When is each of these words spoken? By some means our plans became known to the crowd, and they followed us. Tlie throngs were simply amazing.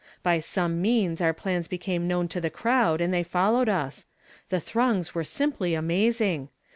By 0.23 0.39
some 0.39 0.81
means 0.81 1.21
our 1.21 1.31
plans 1.31 1.67
became 1.67 2.07
known 2.07 2.27
to 2.29 2.41
the 2.41 2.49
crowd, 2.49 3.01
and 3.01 3.13
they 3.13 3.21
followed 3.21 3.69
us. 3.69 4.07
Tlie 4.49 4.59
throngs 4.63 5.13
were 5.13 5.23
simply 5.23 5.75
amazing. 5.75 6.49